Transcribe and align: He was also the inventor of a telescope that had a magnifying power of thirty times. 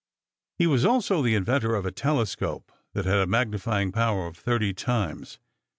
He 0.57 0.65
was 0.65 0.83
also 0.83 1.21
the 1.21 1.35
inventor 1.35 1.75
of 1.75 1.85
a 1.85 1.91
telescope 1.91 2.71
that 2.93 3.05
had 3.05 3.19
a 3.19 3.27
magnifying 3.27 3.91
power 3.91 4.25
of 4.25 4.35
thirty 4.35 4.73
times. 4.73 5.37